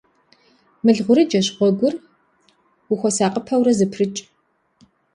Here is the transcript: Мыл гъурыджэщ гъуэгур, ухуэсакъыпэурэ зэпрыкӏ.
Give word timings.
Мыл 0.83 0.97
гъурыджэщ 1.05 1.47
гъуэгур, 1.55 1.95
ухуэсакъыпэурэ 2.91 3.71
зэпрыкӏ. 3.77 4.19